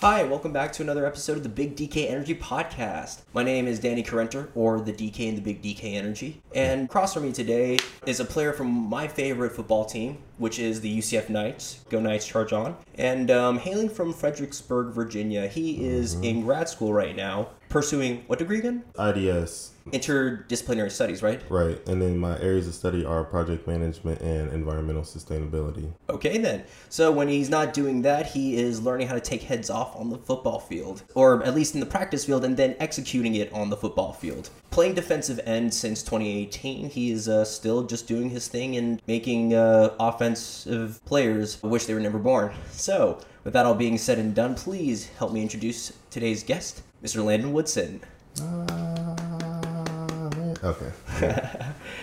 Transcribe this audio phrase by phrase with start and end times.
[0.00, 3.20] Hi, welcome back to another episode of the Big DK Energy Podcast.
[3.34, 6.40] My name is Danny Carenter, or the DK in the Big DK Energy.
[6.54, 7.76] And across from me today
[8.06, 11.84] is a player from my favorite football team, which is the UCF Knights.
[11.90, 12.78] Go Knights, charge on.
[12.94, 18.38] And um, hailing from Fredericksburg, Virginia, he is in grad school right now, pursuing what
[18.38, 18.84] degree again?
[18.98, 21.42] IDS, Interdisciplinary studies, right?
[21.48, 21.80] right.
[21.88, 25.90] And then my areas of study are project management and environmental sustainability.
[26.08, 26.64] Okay, then.
[26.88, 30.10] So when he's not doing that, he is learning how to take heads off on
[30.10, 33.70] the football field, or at least in the practice field, and then executing it on
[33.70, 34.50] the football field.
[34.70, 39.54] Playing defensive end since 2018, he is uh, still just doing his thing and making
[39.54, 42.52] uh, offensive players wish they were never born.
[42.70, 47.24] So, with that all being said and done, please help me introduce today's guest, Mr.
[47.24, 48.00] Landon Woodson.
[50.62, 50.92] Okay.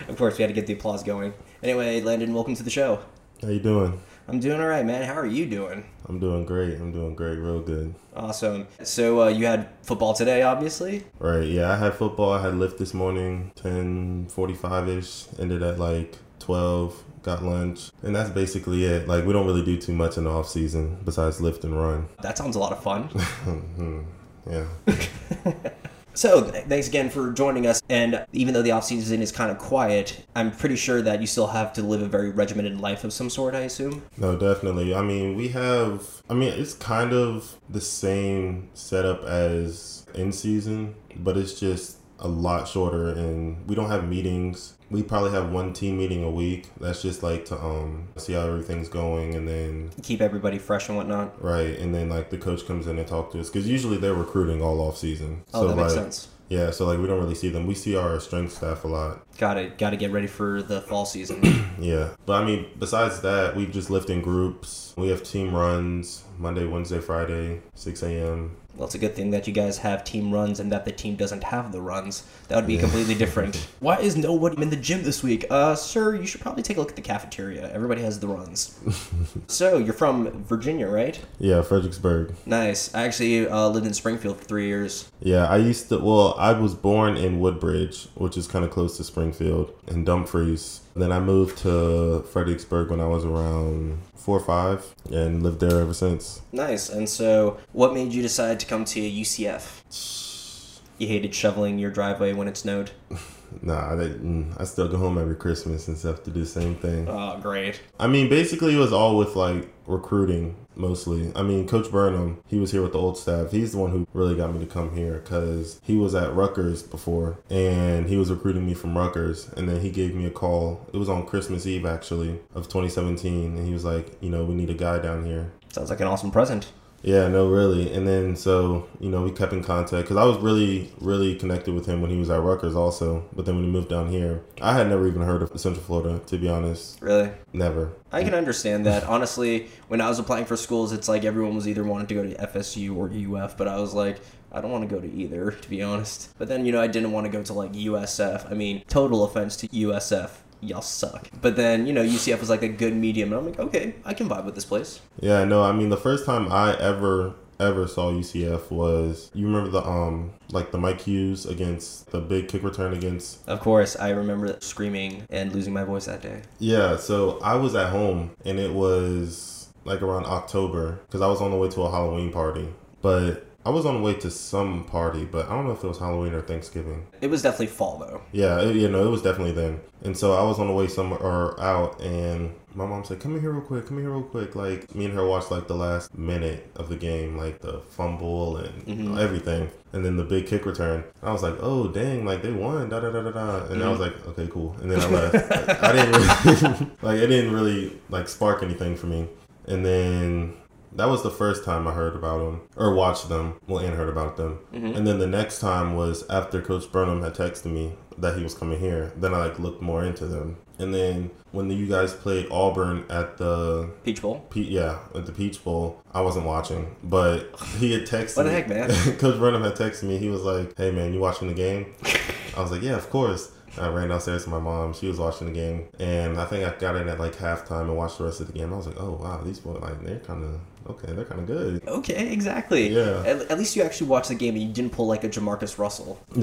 [0.08, 1.34] Of course, we had to get the applause going.
[1.62, 3.02] Anyway, Landon, welcome to the show.
[3.42, 4.02] How you doing?
[4.30, 5.04] I'm doing all right, man.
[5.04, 5.84] How are you doing?
[6.08, 6.76] I'm doing great.
[6.80, 7.38] I'm doing great.
[7.38, 7.94] Real good.
[8.16, 8.68] Awesome.
[8.84, 11.04] So uh, you had football today, obviously.
[11.20, 11.48] Right.
[11.48, 11.72] Yeah.
[11.72, 12.32] I had football.
[12.32, 15.26] I had lift this morning, 10:45 ish.
[15.40, 17.04] Ended at like 12.
[17.24, 19.10] Got lunch, and that's basically it.
[19.10, 22.08] Like we don't really do too much in the off season besides lift and run.
[22.22, 23.10] That sounds a lot of fun.
[24.50, 24.68] Yeah.
[26.14, 27.82] so th- thanks again for joining us.
[27.90, 31.28] And even though the off season is kind of quiet, I'm pretty sure that you
[31.28, 33.56] still have to live a very regimented life of some sort.
[33.56, 34.04] I assume.
[34.18, 34.94] No, definitely.
[34.96, 36.22] I mean, we have.
[36.30, 42.28] I mean, it's kind of the same setup as in season, but it's just a
[42.28, 44.77] lot shorter, and we don't have meetings.
[44.90, 46.70] We probably have one team meeting a week.
[46.80, 50.98] That's just like to um see how everything's going, and then Keep everybody fresh and
[50.98, 51.42] whatnot.
[51.44, 54.14] right, and then like the coach comes in and talk to us because usually they're
[54.14, 55.44] recruiting all off season.
[55.54, 56.28] Oh, that makes like, sense.
[56.50, 57.68] Yeah, so like we don't really see them.
[57.68, 59.26] We see our strength staff a lot.
[59.38, 61.42] Got to got to get ready for the fall season.
[61.80, 64.96] Yeah, but I mean, besides that, we just lift in groups.
[64.98, 68.58] We have team runs Monday, Wednesday, Friday, 6 a.m.
[68.78, 71.16] well, it's a good thing that you guys have team runs and that the team
[71.16, 72.24] doesn't have the runs.
[72.48, 73.56] That would be completely different.
[73.80, 75.46] Why is nobody in the gym this week?
[75.50, 77.72] Uh, sir, you should probably take a look at the cafeteria.
[77.74, 78.80] Everybody has the runs.
[79.48, 81.20] so you're from Virginia, right?
[81.40, 82.36] Yeah, Fredericksburg.
[82.46, 82.94] Nice.
[82.94, 85.12] I actually uh, lived in Springfield for three years.
[85.22, 85.98] Yeah, I used to.
[85.98, 90.82] Well, I was born in Woodbridge, which is kind of close to Springfield, and Dumfries.
[90.98, 95.80] Then I moved to Fredericksburg when I was around four or five, and lived there
[95.80, 96.42] ever since.
[96.52, 96.90] Nice.
[96.90, 100.82] And so, what made you decide to come to UCF?
[100.98, 102.92] You hated shoveling your driveway when it snowed.
[103.62, 104.54] Nah, I didn't.
[104.58, 107.08] I still go home every Christmas and stuff to do the same thing.
[107.08, 107.82] Oh, great.
[107.98, 111.32] I mean, basically, it was all with like recruiting mostly.
[111.36, 113.52] I mean, Coach Burnham, he was here with the old staff.
[113.52, 116.84] He's the one who really got me to come here because he was at Rutgers
[116.84, 119.50] before and he was recruiting me from Rutgers.
[119.58, 120.88] And then he gave me a call.
[120.94, 123.58] It was on Christmas Eve, actually, of 2017.
[123.58, 125.52] And he was like, you know, we need a guy down here.
[125.70, 126.72] Sounds like an awesome present.
[127.04, 127.94] Yeah, no, really.
[127.94, 131.74] And then so, you know, we kept in contact because I was really, really connected
[131.74, 133.26] with him when he was at Rutgers also.
[133.34, 136.20] But then when he moved down here, I had never even heard of Central Florida,
[136.26, 137.02] to be honest.
[137.02, 137.32] Really?
[137.54, 137.94] Never.
[138.12, 139.04] I can understand that.
[139.04, 142.24] Honestly, when I was applying for schools, it's like everyone was either wanting to go
[142.24, 143.10] to FSU or
[143.44, 144.20] UF, but I was like,
[144.52, 146.34] I don't want to go to either, to be honest.
[146.38, 148.50] But then, you know, I didn't want to go to like USF.
[148.50, 150.32] I mean, total offense to USF.
[150.62, 151.30] Y'all suck.
[151.42, 154.14] But then, you know, UCF was like a good medium, and I'm like, okay, I
[154.14, 155.02] can vibe with this place.
[155.20, 159.70] Yeah, no, I mean the first time I ever ever saw UCF was you remember
[159.70, 164.10] the um like the Mike Hughes against the big kick return against Of course, I
[164.10, 166.44] remember screaming and losing my voice that day.
[166.60, 171.42] Yeah, so I was at home and it was like around October because I was
[171.42, 172.70] on the way to a Halloween party.
[173.02, 175.88] But I was on the way to some party, but I don't know if it
[175.88, 177.06] was Halloween or Thanksgiving.
[177.20, 178.22] It was definitely fall, though.
[178.32, 179.82] Yeah, it, you know, it was definitely then.
[180.06, 183.36] And so I was on the way somewhere or out, and my mom said, "Come
[183.36, 183.86] in here real quick.
[183.86, 186.88] Come in here real quick." Like me and her watched like the last minute of
[186.88, 189.18] the game, like the fumble and mm-hmm.
[189.18, 191.04] everything, and then the big kick return.
[191.22, 192.24] I was like, "Oh dang!
[192.24, 193.66] Like they won." Da da da da da.
[193.66, 194.28] And I was mm-hmm.
[194.28, 195.34] like, "Okay, cool." And then I left.
[195.34, 199.28] Like, I didn't really, like it didn't really like spark anything for me.
[199.66, 200.54] And then
[200.98, 203.60] that was the first time I heard about them or watched them.
[203.68, 204.60] Well, and heard about them.
[204.74, 204.98] Mm-hmm.
[204.98, 208.54] And then the next time was after Coach Burnham had texted me that he was
[208.54, 209.14] coming here.
[209.16, 210.58] Then I like looked more into them.
[210.80, 214.46] And then when the, you guys played Auburn at the Peach Bowl.
[214.50, 217.50] Pe- yeah at the Peach Bowl, I wasn't watching, but
[217.80, 218.56] he had texted What the me.
[218.56, 218.90] heck, man?
[219.18, 220.18] Coach Burnham had texted me.
[220.18, 221.94] He was like, "Hey man, you watching the game?"
[222.58, 224.94] I was like, "Yeah, of course." I ran downstairs to my mom.
[224.94, 227.98] She was watching the game, and I think I got in at like halftime and
[227.98, 228.74] watched the rest of the game.
[228.74, 230.60] I was like, oh wow, these boys like they're kind of
[230.90, 231.14] okay.
[231.14, 231.88] They're kind of good.
[231.88, 232.90] Okay, exactly.
[232.90, 233.24] Yeah.
[233.26, 235.78] At, at least you actually watched the game and you didn't pull like a JaMarcus
[235.78, 236.20] Russell.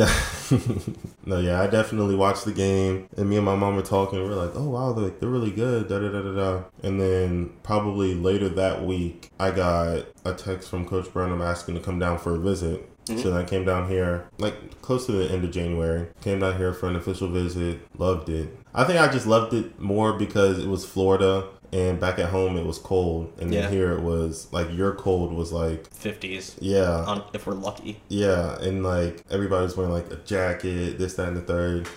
[1.27, 4.23] no, yeah, I definitely watched the game, and me and my mom were talking.
[4.23, 6.63] We are like, "Oh wow, they're, they're really good." Da da da da da.
[6.83, 11.81] And then probably later that week, I got a text from Coach Burnham asking to
[11.81, 12.89] come down for a visit.
[13.07, 13.21] Mm-hmm.
[13.21, 16.09] So I came down here like close to the end of January.
[16.23, 17.81] Came down here for an official visit.
[17.99, 18.57] Loved it.
[18.75, 22.57] I think I just loved it more because it was Florida and back at home
[22.57, 23.69] it was cold and then yeah.
[23.69, 28.57] here it was like your cold was like 50s yeah on, if we're lucky yeah
[28.61, 31.89] and like everybody's wearing like a jacket this that and the third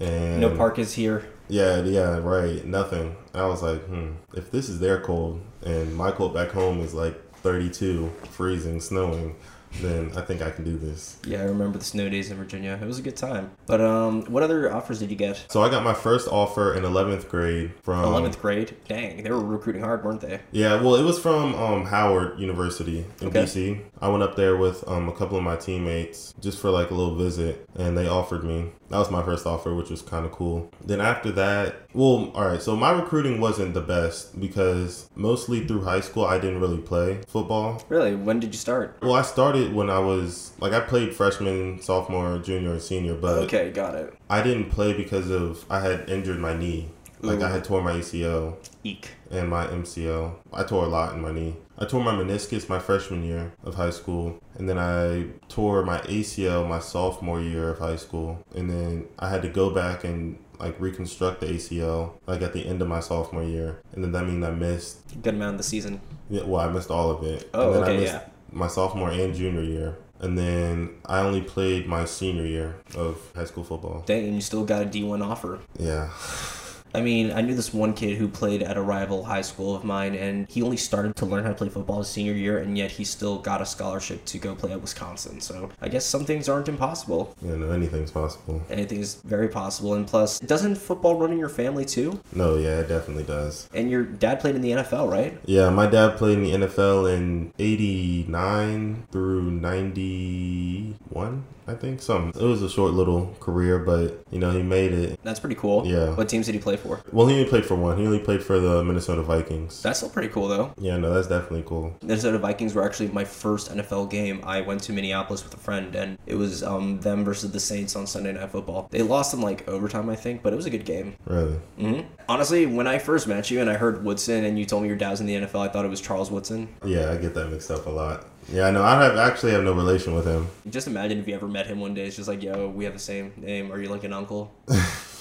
[0.00, 4.68] and no park is here yeah yeah right nothing i was like hmm if this
[4.68, 9.36] is their cold and my cold back home is like 32 freezing snowing
[9.80, 11.18] then I think I can do this.
[11.26, 12.78] Yeah, I remember the snow days in Virginia.
[12.80, 13.52] It was a good time.
[13.66, 15.46] But um, what other offers did you get?
[15.48, 18.76] So I got my first offer in 11th grade from 11th grade.
[18.88, 20.40] Dang, they were recruiting hard, weren't they?
[20.52, 23.44] Yeah, well, it was from um, Howard University in okay.
[23.44, 23.82] DC.
[24.00, 26.94] I went up there with um, a couple of my teammates just for like a
[26.94, 28.72] little visit, and they offered me.
[28.94, 30.70] That was my first offer, which was kind of cool.
[30.80, 32.62] Then after that, well, all right.
[32.62, 37.18] So my recruiting wasn't the best because mostly through high school I didn't really play
[37.26, 37.82] football.
[37.88, 38.14] Really?
[38.14, 38.96] When did you start?
[39.02, 43.38] Well, I started when I was like I played freshman, sophomore, junior, and senior, but
[43.46, 44.14] okay, got it.
[44.30, 46.90] I didn't play because of I had injured my knee.
[47.20, 48.58] Like I had tore my ACL.
[48.84, 49.08] Eek.
[49.28, 50.34] And my MCL.
[50.52, 51.56] I tore a lot in my knee.
[51.78, 55.98] I tore my meniscus my freshman year of high school, and then I tore my
[56.00, 60.38] ACL my sophomore year of high school, and then I had to go back and
[60.60, 64.24] like reconstruct the ACL like at the end of my sophomore year, and then that
[64.24, 66.00] means I missed good amount of the season.
[66.30, 67.50] Yeah, well, I missed all of it.
[67.54, 68.24] Oh, okay, yeah.
[68.52, 73.46] My sophomore and junior year, and then I only played my senior year of high
[73.46, 74.04] school football.
[74.06, 75.60] Dang, you still got a D one offer.
[75.78, 76.10] Yeah.
[76.94, 79.82] I mean, I knew this one kid who played at a rival high school of
[79.84, 82.78] mine, and he only started to learn how to play football his senior year, and
[82.78, 85.40] yet he still got a scholarship to go play at Wisconsin.
[85.40, 87.34] So I guess some things aren't impossible.
[87.42, 88.62] Yeah, no, anything's possible.
[88.70, 92.20] Anything's very possible, and plus, doesn't football run in your family too?
[92.32, 93.68] No, yeah, it definitely does.
[93.74, 95.36] And your dad played in the NFL, right?
[95.46, 101.44] Yeah, my dad played in the NFL in '89 through '91.
[101.66, 102.28] I think some.
[102.28, 105.18] It was a short little career, but you know he made it.
[105.22, 105.86] That's pretty cool.
[105.86, 106.10] Yeah.
[106.10, 106.83] What teams did he play for?
[107.12, 107.98] Well, he only played for one.
[107.98, 109.82] He only played for the Minnesota Vikings.
[109.82, 110.72] That's still pretty cool, though.
[110.78, 111.94] Yeah, no, that's definitely cool.
[112.02, 114.40] Minnesota Vikings were actually my first NFL game.
[114.44, 117.96] I went to Minneapolis with a friend, and it was um, them versus the Saints
[117.96, 118.88] on Sunday Night Football.
[118.90, 121.16] They lost in like overtime, I think, but it was a good game.
[121.26, 121.58] Really?
[121.78, 122.06] Mm-hmm.
[122.28, 124.96] Honestly, when I first met you and I heard Woodson, and you told me your
[124.96, 126.68] dad was in the NFL, I thought it was Charles Woodson.
[126.84, 128.26] Yeah, I get that mixed up a lot.
[128.48, 130.48] Yeah, no, I have actually have no relation with him.
[130.68, 132.06] Just imagine if you ever met him one day.
[132.06, 133.72] It's just like, yo, we have the same name.
[133.72, 134.52] Are you like an uncle?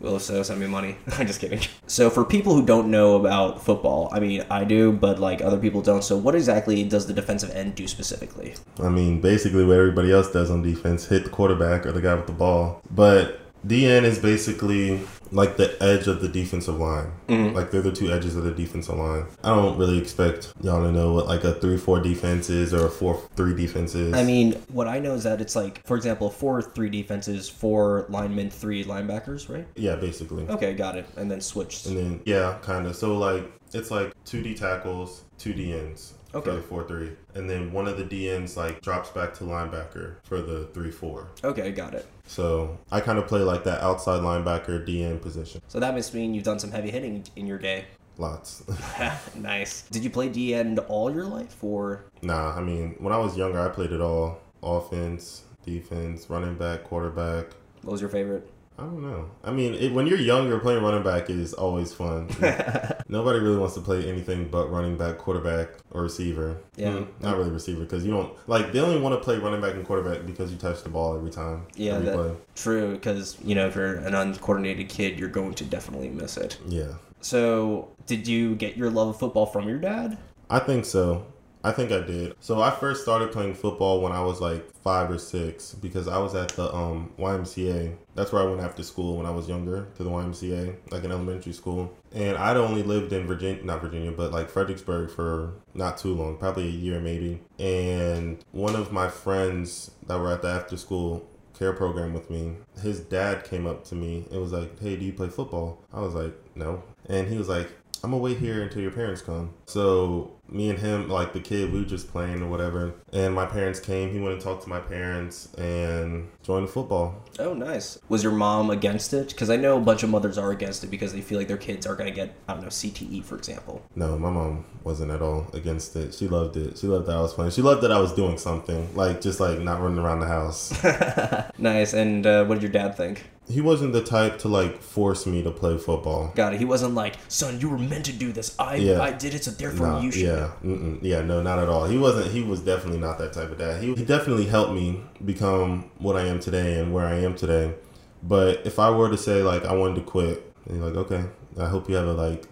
[0.00, 0.96] well, if so, send me money.
[1.18, 1.60] I'm just kidding.
[1.86, 5.58] So, for people who don't know about football, I mean, I do, but like other
[5.58, 6.04] people don't.
[6.04, 8.54] So, what exactly does the defensive end do specifically?
[8.82, 12.14] I mean, basically what everybody else does on defense: hit the quarterback or the guy
[12.14, 12.82] with the ball.
[12.90, 15.00] But DN is basically
[15.34, 17.12] like the edge of the defensive line.
[17.28, 17.56] Mm-hmm.
[17.56, 19.26] Like they're the two edges of the defensive line.
[19.42, 22.86] I don't really expect y'all to know what like a three four defense is or
[22.86, 24.14] a four three defense is.
[24.14, 28.06] I mean, what I know is that it's like, for example, four three defenses, four
[28.08, 29.66] linemen, three linebackers, right?
[29.74, 30.46] Yeah, basically.
[30.48, 31.06] Okay, got it.
[31.16, 31.86] And then switched.
[31.86, 32.94] And then yeah, kind of.
[32.96, 36.14] So like it's like two D tackles, two D ends.
[36.34, 36.50] Okay.
[36.50, 40.16] For the four three, and then one of the DNs like drops back to linebacker
[40.24, 41.28] for the three four.
[41.44, 42.06] Okay, got it.
[42.26, 45.62] So I kind of play like that outside linebacker DN position.
[45.68, 47.84] So that must mean you've done some heavy hitting in your day.
[48.18, 48.64] Lots.
[49.36, 49.82] nice.
[49.82, 52.04] Did you play DN all your life, or?
[52.22, 56.84] Nah, I mean when I was younger, I played it all: offense, defense, running back,
[56.84, 57.46] quarterback.
[57.82, 58.50] What was your favorite?
[58.76, 59.30] I don't know.
[59.44, 62.28] I mean, it, when you're younger, playing running back is always fun.
[63.08, 66.58] Nobody really wants to play anything but running back, quarterback, or receiver.
[66.74, 66.88] Yeah.
[66.88, 68.72] Mm, not really receiver because you don't like.
[68.72, 71.30] They only want to play running back and quarterback because you touch the ball every
[71.30, 71.66] time.
[71.76, 72.94] Yeah, every that, true.
[72.94, 76.58] Because you know, if you're an uncoordinated kid, you're going to definitely miss it.
[76.66, 76.94] Yeah.
[77.20, 80.18] So, did you get your love of football from your dad?
[80.50, 81.24] I think so.
[81.64, 82.36] I think I did.
[82.40, 86.18] So I first started playing football when I was like five or six because I
[86.18, 87.96] was at the um, YMCA.
[88.14, 91.10] That's where I went after school when I was younger to the YMCA, like in
[91.10, 91.96] elementary school.
[92.12, 96.36] And I'd only lived in Virginia, not Virginia, but like Fredericksburg for not too long,
[96.36, 97.40] probably a year maybe.
[97.58, 101.26] And one of my friends that were at the after school
[101.58, 105.04] care program with me, his dad came up to me and was like, Hey, do
[105.06, 105.82] you play football?
[105.94, 106.82] I was like, No.
[107.08, 107.70] And he was like,
[108.04, 109.54] I'm gonna wait here until your parents come.
[109.64, 112.92] So me and him, like the kid, we were just playing or whatever.
[113.14, 114.12] And my parents came.
[114.12, 117.24] He went and talked to my parents and joined the football.
[117.38, 117.98] Oh, nice.
[118.10, 119.28] Was your mom against it?
[119.28, 121.56] Because I know a bunch of mothers are against it because they feel like their
[121.56, 123.82] kids are going to get, I don't know, CTE, for example.
[123.96, 126.14] No, my mom wasn't at all against it.
[126.14, 126.76] She loved it.
[126.76, 127.52] She loved that I was playing.
[127.52, 130.72] She loved that I was doing something, like just like not running around the house.
[131.58, 131.94] nice.
[131.94, 133.24] And uh, what did your dad think?
[133.48, 136.32] He wasn't the type to like force me to play football.
[136.34, 136.58] Got it.
[136.58, 138.54] He wasn't like, son, you were meant to do this.
[138.58, 139.02] I Yeah.
[139.02, 140.22] I did it, so therefore Nah, you should.
[140.22, 141.84] yeah, mm-mm, yeah, no, not at all.
[141.86, 142.30] He wasn't.
[142.30, 143.82] He was definitely not that type of dad.
[143.82, 147.74] He, he definitely helped me become what I am today and where I am today.
[148.22, 151.24] But if I were to say like I wanted to quit, and you're like, okay,
[151.60, 152.46] I hope you have a like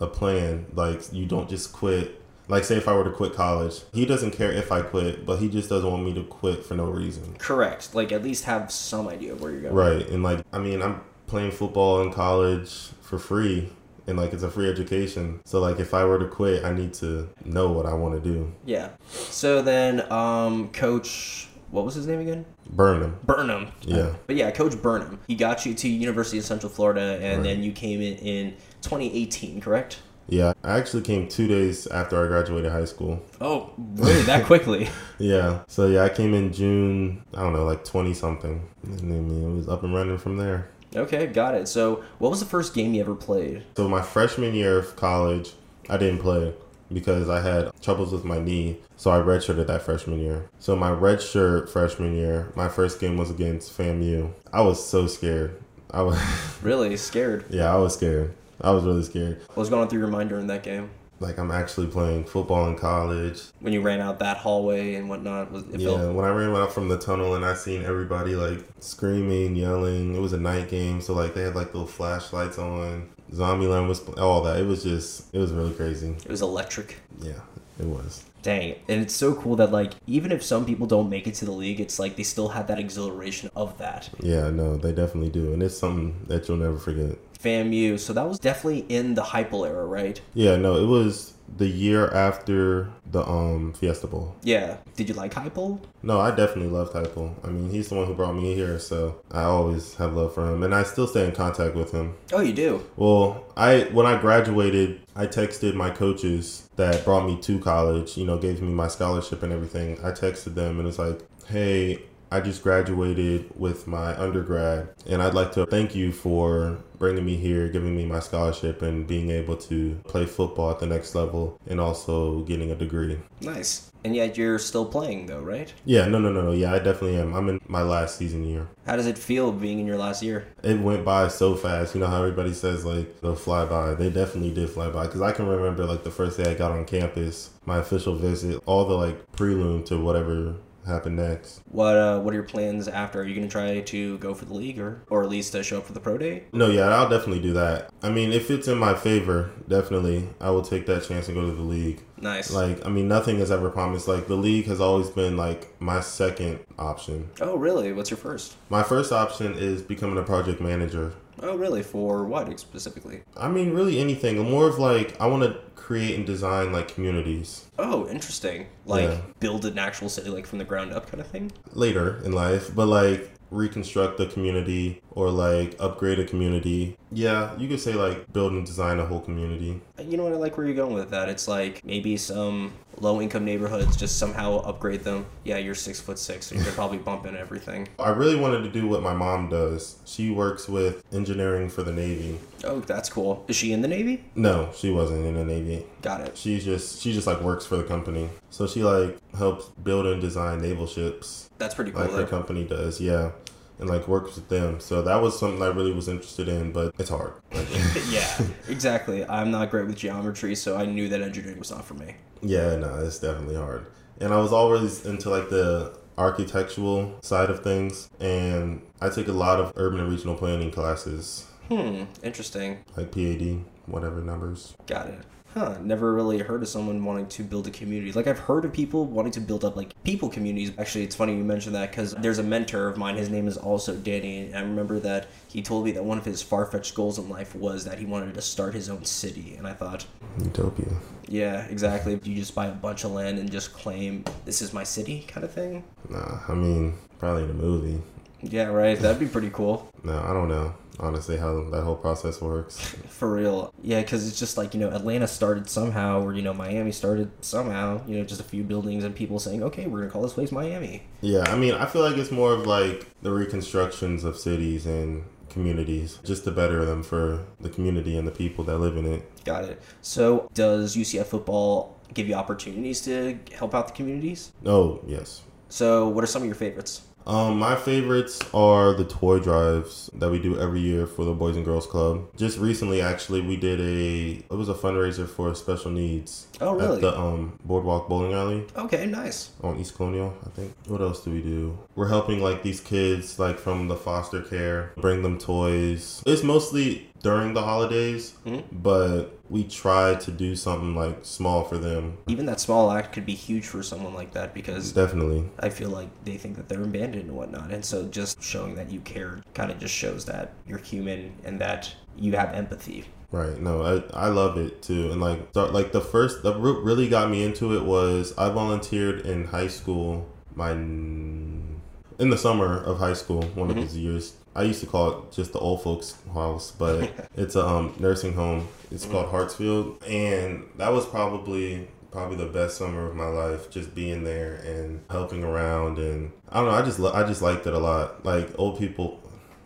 [0.00, 0.66] a plan.
[0.74, 2.20] Like you don't just quit.
[2.48, 5.38] Like say if I were to quit college, he doesn't care if I quit, but
[5.38, 7.34] he just doesn't want me to quit for no reason.
[7.38, 7.94] Correct.
[7.94, 9.74] Like at least have some idea of where you're going.
[9.74, 10.08] Right.
[10.08, 13.70] And like I mean, I'm playing football in college for free
[14.06, 15.40] and like it's a free education.
[15.46, 18.32] So like if I were to quit, I need to know what I want to
[18.32, 18.52] do.
[18.66, 18.90] Yeah.
[19.08, 22.44] So then, um, Coach, what was his name again?
[22.70, 23.18] Burn them.
[23.24, 23.68] Burnham.
[23.82, 24.12] Yeah.
[24.26, 25.18] But yeah, Coach Burnham.
[25.26, 27.42] He got you to University of Central Florida, and Right.
[27.44, 28.50] then you came in in
[28.82, 30.00] 2018, correct?
[30.28, 30.52] Yeah.
[30.62, 33.22] I actually came 2 days after I graduated high school.
[33.40, 34.22] Oh, really?
[34.22, 34.88] That quickly?
[35.18, 35.60] Yeah.
[35.68, 38.66] So yeah, I came in June, I don't know, like 20 something.
[38.84, 40.68] And then it was up and running from there.
[40.96, 41.66] Okay, got it.
[41.66, 43.64] So, what was the first game you ever played?
[43.76, 45.52] So my freshman year of college,
[45.90, 46.54] I didn't play
[46.92, 48.78] because I had troubles with my knee.
[48.96, 50.48] So I redshirted that freshman year.
[50.60, 54.32] So my redshirt freshman year, my first game was against FAMU.
[54.52, 55.60] I was so scared.
[55.90, 56.16] I was,
[56.62, 57.44] Really scared.
[57.50, 58.32] yeah, I was scared.
[58.60, 59.40] I was really scared.
[59.48, 60.90] What was going through your mind during that game?
[61.20, 63.40] Like I'm actually playing football in college.
[63.60, 65.50] When you ran out that hallway and whatnot?
[65.52, 68.34] Was it Yeah, felt when I ran out from the tunnel and I seen everybody
[68.34, 70.14] like screaming, yelling.
[70.14, 73.10] It was a night game, so like they had like little flashlights on.
[73.32, 74.58] Zombieland was all that.
[74.60, 76.10] It was just, it was really crazy.
[76.10, 76.96] it was electric.
[77.20, 77.40] Yeah,
[77.78, 78.24] it was.
[78.42, 78.76] Dang.
[78.88, 81.52] And it's so cool that like even if some people don't make it to the
[81.52, 84.10] league, it's like they still have that exhilaration of that.
[84.20, 87.16] Yeah, no, they definitely do, and it's something that you'll never forget.
[87.38, 87.98] FAMU.
[87.98, 90.20] So that was definitely in the Heupel era, right?
[90.32, 94.34] Yeah, no, it was the year after the um Fiesta Bowl.
[94.42, 94.78] Yeah.
[94.96, 95.80] Did you like Heupel?
[96.02, 97.34] No, I definitely loved Heupel.
[97.44, 100.52] I mean, he's the one who brought me here, so I always have love for
[100.52, 102.14] him, and I still stay in contact with him.
[102.32, 102.84] Oh, you do.
[102.96, 108.16] Well, I when I graduated, I texted my coaches that brought me to college.
[108.16, 109.98] You know, gave me my scholarship and everything.
[110.04, 112.02] I texted them and it's like, hey.
[112.30, 117.36] I just graduated with my undergrad, and I'd like to thank you for bringing me
[117.36, 121.60] here, giving me my scholarship, and being able to play football at the next level,
[121.66, 123.18] and also getting a degree.
[123.40, 123.90] Nice.
[124.04, 125.72] And yet you're still playing though, right?
[125.86, 126.52] Yeah, no, no, no, no.
[126.52, 127.34] Yeah, I definitely am.
[127.34, 128.68] I'm in my last season year.
[128.84, 130.46] How does it feel being in your last year?
[130.62, 131.94] It went by so fast.
[131.94, 133.94] You know how everybody says like they'll fly by.
[133.94, 136.72] They definitely did fly by because I can remember like the first day I got
[136.72, 141.62] on campus, my official visit, all the like prelude to whatever happened next.
[141.70, 143.20] What uh, what are your plans after?
[143.20, 145.78] Are you gonna try to go for the league or or at least to show
[145.78, 146.44] up for the pro day?
[146.52, 147.90] No, yeah, I'll definitely do that.
[148.02, 151.46] I mean, if it's in my favor, definitely I will take that chance and go
[151.46, 152.02] to the league.
[152.20, 152.50] Nice.
[152.50, 154.08] Like, I mean, nothing is ever promised.
[154.08, 157.30] Like the league has always been like my second option.
[157.40, 157.92] oh, really?
[157.92, 158.56] What's your first?
[158.70, 161.12] My first option is becoming a project manager.
[161.42, 161.82] Oh, really?
[161.82, 163.22] For what specifically?
[163.36, 164.38] I mean, really anything.
[164.50, 168.66] More of like I want to create and design like communities Oh, interesting.
[168.86, 169.20] Like Yeah.
[169.40, 171.52] build an actual city like from the ground up kind of thing.
[171.72, 176.96] later in life, but like reconstruct the community or like upgrade a community.
[177.12, 179.80] Yeah, you could say like build and design a whole community.
[179.98, 180.32] Uh, you know what?
[180.32, 181.28] I like where you're going with that.
[181.28, 185.26] It's like maybe some low income neighborhoods just somehow upgrade them.
[185.44, 187.88] Yeah, you're six foot six, so you could probably bump in everything.
[187.98, 189.98] I really wanted to do what my mom does.
[190.04, 192.38] She works with engineering for the Navy.
[192.64, 193.44] Oh, that's cool.
[193.48, 194.24] Is she in the Navy?
[194.34, 195.84] No, she wasn't in the Navy.
[196.02, 196.36] Got it.
[196.36, 198.28] She's just she just like works for the company.
[198.50, 202.02] So she like helps build and design naval ships That's pretty cool.
[202.02, 203.00] like her company does.
[203.00, 203.32] Yeah.
[203.78, 204.78] And like works with them.
[204.80, 207.34] So that was something I really was interested in, but it's hard.
[208.08, 208.38] Yeah,
[208.68, 209.24] exactly.
[209.28, 212.14] I'm not great with geometry, so I knew that engineering was not for me.
[212.42, 213.86] Yeah, no, it's definitely hard.
[214.20, 219.32] And I was always into like the architectural side of things, and I took a
[219.32, 222.84] lot of urban and regional planning classes, Hmm, interesting.
[222.96, 224.74] like PAD, whatever numbers.
[224.86, 225.18] Got it.
[225.54, 228.10] Huh, never really heard of someone wanting to build a community.
[228.10, 230.72] Like, I've heard of people wanting to build up, like, people communities.
[230.78, 233.14] Actually, it's funny you mentioned that because there's a mentor of mine.
[233.14, 234.46] His name is also Danny.
[234.46, 237.28] And I remember that he told me that one of his far fetched goals in
[237.28, 239.54] life was that he wanted to start his own city.
[239.56, 240.04] And I thought,
[240.42, 240.92] Utopia.
[241.28, 242.16] yeah, exactly.
[242.16, 245.24] Do you just buy a bunch of land and just claim, this is my city
[245.28, 245.84] kind of thing.
[246.08, 248.02] Nah, I mean, probably in a movie.
[248.42, 248.98] Yeah, right.
[248.98, 249.88] That'd be pretty cool.
[250.02, 252.78] No, I don't know honestly how that whole process works.
[253.08, 253.72] For real.
[253.82, 257.30] Yeah, because it's just like, you know, Atlanta started somehow, or, you know, Miami started
[257.44, 260.22] somehow, you know, just a few buildings and people saying, okay, we're going to call
[260.22, 261.02] this place Miami.
[261.20, 265.24] Yeah, I mean, I feel like it's more of like the reconstructions of cities and
[265.48, 269.44] communities just to better them for the community and the people that live in it.
[269.44, 269.80] Got it.
[270.02, 274.52] So, does UCF football give you opportunities to help out the communities?
[274.66, 275.42] Oh, yes.
[275.68, 277.02] So, what are some of your favorites?
[277.26, 281.56] Um, my favorites are the toy drives that we do every year for the Boys
[281.56, 282.28] and Girls Club.
[282.36, 286.46] Just recently, actually, we did a it was a fundraiser for special needs.
[286.60, 286.96] Oh, really?
[286.96, 288.66] At the um Boardwalk Bowling Alley.
[288.76, 289.50] Okay, nice.
[289.62, 290.74] On East Colonial, I think.
[290.86, 291.78] What else do we do?
[291.94, 296.22] We're helping like these kids like from the foster care, bring them toys.
[296.26, 298.60] It's mostly during the holidays, mm-hmm.
[298.70, 302.18] but we try to do something like small for them.
[302.28, 305.88] Even that small act could be huge for someone like that because definitely, I feel
[305.88, 309.42] like they think that they're abandoned and whatnot, and so just showing that you care
[309.54, 313.06] kind of just shows that you're human and that you have empathy.
[313.32, 313.58] Right.
[313.58, 315.10] No, I, I love it too.
[315.10, 319.22] And like start, like the first that really got me into it was I volunteered
[319.22, 321.80] in high school my in
[322.18, 323.70] the summer of high school, one mm-hmm.
[323.70, 327.56] of those years I used to call it just the old folks house, but it's
[327.56, 328.68] a um, nursing home.
[328.90, 333.70] It's called Hartsfield, and that was probably probably the best summer of my life.
[333.70, 336.74] Just being there and helping around, and I don't know.
[336.74, 338.24] I just I just liked it a lot.
[338.24, 339.20] Like old people,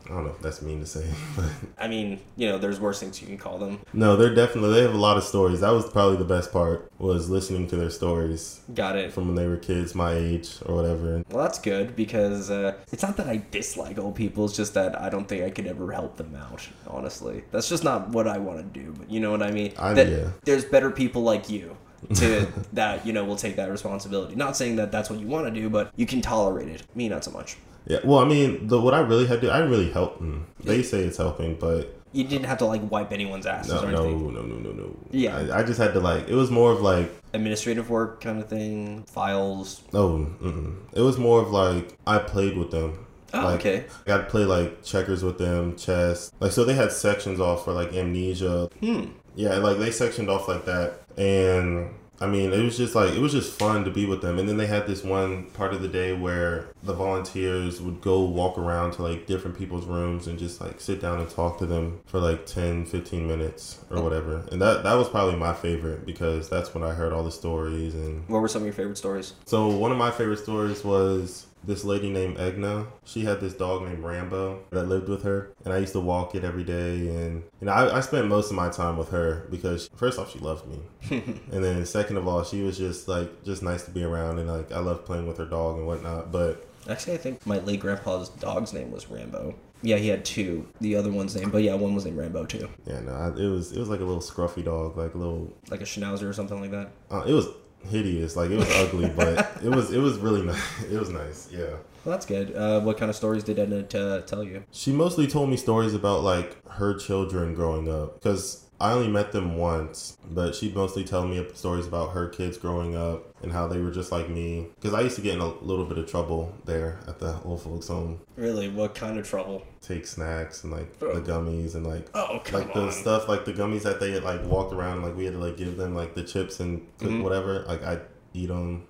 [0.08, 1.44] I don't know if that's mean to say, but
[1.78, 3.80] I mean, you know, there's worse things you can call them.
[3.92, 5.60] No, they're definitely they have a lot of stories.
[5.60, 8.60] That was probably the best part was listening to their stories.
[8.74, 9.12] Got it.
[9.12, 11.22] From when they were kids, my age or whatever.
[11.30, 14.46] Well, that's good because uh, it's not that I dislike old people.
[14.46, 16.66] It's just that I don't think I could ever help them out.
[16.86, 18.94] Honestly, that's just not what I want to do.
[18.98, 19.72] But you know what I mean.
[19.78, 20.30] I, that yeah.
[20.44, 21.76] There's better people like you
[22.14, 24.34] to that you know will take that responsibility.
[24.36, 26.82] Not saying that that's what you want to do, but you can tolerate it.
[26.94, 27.56] Me, not so much.
[27.86, 30.46] Yeah, well, I mean, the what I really had to, I really helped them.
[30.60, 33.86] They say it's helping, but you didn't have to like wipe anyone's asses no, or
[33.88, 34.34] anything.
[34.34, 34.96] No, no, no, no, no.
[35.10, 36.28] Yeah, I, I, just had to like.
[36.28, 39.82] It was more of like administrative work kind of thing, files.
[39.92, 40.76] Oh, mm-mm.
[40.92, 43.06] it was more of like I played with them.
[43.34, 43.84] Oh, like, okay.
[44.04, 46.32] I got to play like checkers with them, chess.
[46.40, 48.70] Like so, they had sections off for like amnesia.
[48.80, 49.06] Hmm.
[49.34, 53.20] Yeah, like they sectioned off like that, and I mean, it was just like it
[53.20, 54.38] was just fun to be with them.
[54.38, 58.22] And then they had this one part of the day where the volunteers would go
[58.22, 61.66] walk around to like different people's rooms and just like sit down and talk to
[61.66, 64.44] them for like 10, 15 minutes or whatever.
[64.50, 67.94] And that that was probably my favorite because that's when I heard all the stories
[67.94, 69.34] and What were some of your favorite stories?
[69.46, 72.86] So, one of my favorite stories was this lady named Edna.
[73.04, 76.34] She had this dog named Rambo that lived with her, and I used to walk
[76.34, 77.08] it every day.
[77.08, 80.32] And you know, I, I spent most of my time with her because first off,
[80.32, 80.78] she loved me,
[81.52, 84.48] and then second of all, she was just like just nice to be around, and
[84.48, 86.32] like I loved playing with her dog and whatnot.
[86.32, 89.54] But actually, I think my late grandpa's dog's name was Rambo.
[89.82, 90.66] Yeah, he had two.
[90.80, 92.68] The other one's name, but yeah, one was named Rambo too.
[92.86, 95.54] Yeah, no, I, it was it was like a little scruffy dog, like a little
[95.70, 96.92] like a Schnauzer or something like that.
[97.10, 97.46] Uh, it was
[97.86, 98.36] hideous.
[98.36, 100.84] Like it was ugly, but it was it was really nice.
[100.90, 101.48] It was nice.
[101.52, 101.76] Yeah.
[102.04, 102.54] Well, that's good.
[102.56, 104.64] Uh, what kind of stories did Edna t- tell you?
[104.70, 109.32] She mostly told me stories about like her children growing up because I only met
[109.32, 113.66] them once, but she'd mostly tell me stories about her kids growing up and how
[113.66, 114.68] they were just like me.
[114.76, 117.62] Because I used to get in a little bit of trouble there at the old
[117.62, 118.20] folks' home.
[118.36, 118.68] Really?
[118.68, 119.64] What kind of trouble?
[119.80, 121.18] Take snacks and like oh.
[121.18, 122.86] the gummies and like oh come like on.
[122.86, 125.40] the stuff like the gummies that they had like walked around like we had to
[125.40, 127.22] like give them like the chips and mm-hmm.
[127.22, 127.64] whatever.
[127.66, 127.98] Like I
[128.38, 128.86] eat them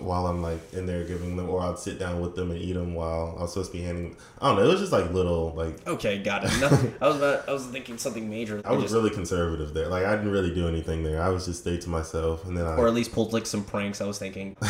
[0.00, 2.72] while I'm like in there giving them, or I'd sit down with them and eat
[2.72, 4.16] them while I was supposed to be handing.
[4.40, 4.64] I don't know.
[4.64, 5.86] It was just like little like.
[5.86, 6.50] Okay, got it.
[6.60, 6.66] No,
[7.00, 8.60] I was about, I was thinking something major.
[8.64, 9.88] I was just, really conservative there.
[9.88, 11.22] Like I didn't really do anything there.
[11.22, 12.76] I was just stay to myself, and then I.
[12.76, 14.00] Or at least pulled like some pranks.
[14.00, 14.56] I was thinking.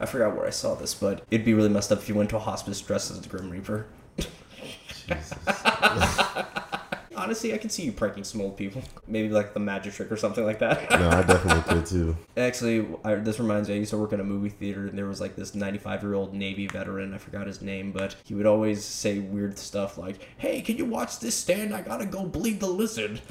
[0.00, 2.30] I forgot where I saw this, but it'd be really messed up if you went
[2.30, 3.86] to a hospice dressed as a Grim Reaper.
[4.16, 5.34] Jesus
[7.18, 8.82] honestly, I can see you pranking some old people.
[9.06, 10.90] Maybe like the magic trick or something like that.
[10.90, 12.16] no, I definitely could too.
[12.36, 13.74] Actually, I, this reminds me.
[13.74, 16.14] I used to work in a movie theater, and there was like this 95 year
[16.14, 17.14] old Navy veteran.
[17.14, 20.84] I forgot his name, but he would always say weird stuff like, "Hey, can you
[20.84, 21.74] watch this stand?
[21.74, 23.20] I gotta go bleed the lizard."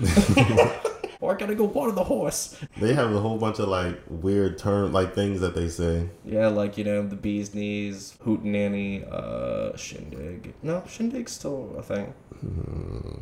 [1.20, 2.60] or I gotta go water the horse.
[2.78, 6.10] They have a whole bunch of like weird term like things that they say.
[6.26, 10.54] Yeah, like you know the bee's knees, hootenanny, uh, shindig.
[10.62, 12.14] No, shindig's still a thing.
[12.46, 13.22] Mm-hmm.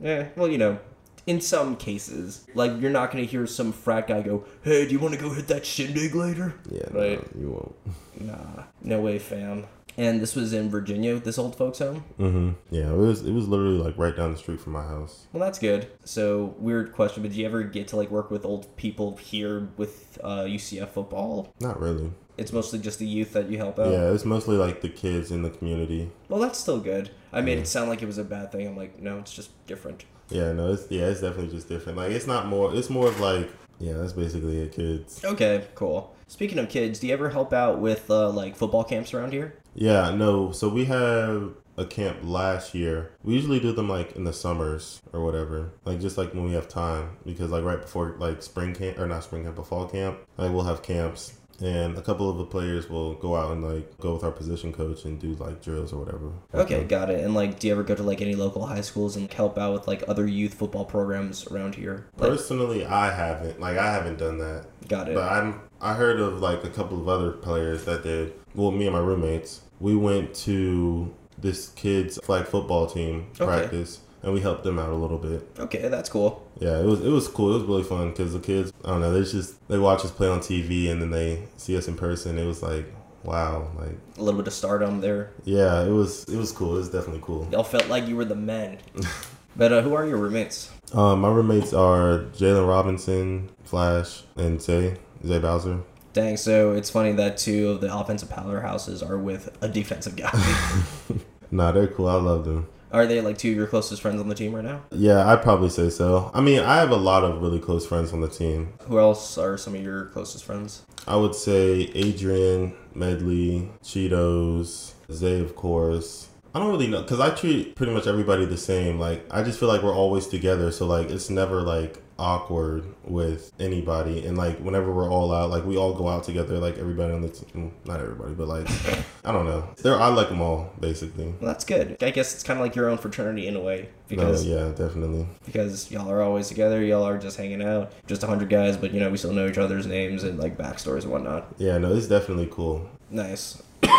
[0.00, 0.78] Yeah, well, you know,
[1.26, 4.98] in some cases, like you're not gonna hear some frat guy go, "Hey, do you
[4.98, 7.34] want to go hit that shindig later?" Yeah, right.
[7.34, 7.76] No, you won't.
[8.20, 9.66] Nah, no way, fam.
[9.98, 12.04] And this was in Virginia, this old folks home.
[12.20, 12.50] Mm-hmm.
[12.70, 15.26] Yeah, it was it was literally like right down the street from my house.
[15.32, 15.88] Well, that's good.
[16.04, 19.68] So, weird question, but did you ever get to like work with old people here
[19.76, 21.52] with uh, UCF football?
[21.60, 22.12] Not really.
[22.36, 23.90] It's mostly just the youth that you help out.
[23.90, 26.10] Yeah, it's mostly like the kids in the community.
[26.28, 27.10] Well, that's still good.
[27.32, 28.66] I made it sound like it was a bad thing.
[28.66, 30.04] I'm like, no, it's just different.
[30.28, 31.98] Yeah, no, it's yeah, it's definitely just different.
[31.98, 32.74] Like it's not more.
[32.74, 35.24] It's more of like yeah, that's basically it, kids.
[35.24, 36.14] Okay, cool.
[36.28, 39.54] Speaking of kids, do you ever help out with uh, like football camps around here?
[39.74, 40.50] Yeah, no.
[40.52, 43.12] So we have a camp last year.
[43.22, 46.52] We usually do them like in the summers or whatever, like just like when we
[46.52, 49.86] have time, because like right before like spring camp or not spring camp, but fall
[49.86, 51.34] camp, like we'll have camps.
[51.62, 54.72] And a couple of the players will go out and like go with our position
[54.72, 56.32] coach and do like drills or whatever.
[56.54, 57.24] Okay, got it.
[57.24, 59.72] And like, do you ever go to like any local high schools and help out
[59.72, 62.06] with like other youth football programs around here?
[62.18, 63.58] Like, Personally, I haven't.
[63.60, 64.66] Like I haven't done that.
[64.88, 65.14] got it.
[65.14, 68.34] But I'm I heard of like a couple of other players that did.
[68.54, 73.44] Well, me and my roommates, we went to this kid's flag football team Okay.
[73.44, 75.48] practice, and we helped them out a little bit.
[75.58, 76.46] Okay, that's cool.
[76.58, 77.52] Yeah, it was it was cool.
[77.52, 80.10] It was really fun because the kids, I don't know, they just they watch us
[80.10, 82.36] play on TV and then they see us in person.
[82.38, 82.86] It was like,
[83.22, 85.30] wow, like A little bit of stardom there.
[85.44, 86.74] yeah, it was it was cool.
[86.74, 87.48] It was definitely cool.
[87.52, 88.78] Y'all felt like you were the men.
[89.56, 90.70] but uh, who are your roommates?
[90.92, 95.80] Um, my roommates are Jaylon Robinson, Flash, and Zay Zay Bowser.
[96.12, 100.30] Dang, so it's funny that two of the offensive powerhouses are with a defensive guy.
[101.50, 102.08] Nah, they're cool.
[102.08, 102.66] I love them.
[102.92, 104.82] Are they like two of your closest friends on the team right now?
[104.90, 106.30] Yeah, I'd probably say so.
[106.34, 108.74] I mean, I have a lot of really close friends on the team.
[108.82, 110.82] Who else are some of your closest friends?
[111.06, 116.28] I would say Adrian, Medley, Cheetos, Zay, of course.
[116.54, 118.98] I don't really know because I treat pretty much everybody the same.
[118.98, 120.72] Like, I just feel like we're always together.
[120.72, 124.26] So, like, it's never like awkward with anybody.
[124.26, 126.58] And, like, whenever we're all out, like, we all go out together.
[126.58, 128.66] Like, everybody on the team, not everybody, but like,
[129.24, 129.68] I don't know.
[129.82, 131.26] They're, I like them all, basically.
[131.26, 131.96] Well, that's good.
[132.02, 134.68] I guess it's kind of like your own fraternity in a way No, because yeah,
[134.76, 135.26] definitely.
[135.44, 136.82] because y'all are always together.
[136.82, 139.46] Y'all are just hanging out, just a hundred guys, but you know we still know
[139.46, 141.46] each other's names and like backstories and whatnot.
[141.58, 142.88] Yeah, no, it's definitely cool.
[143.10, 143.62] Nice.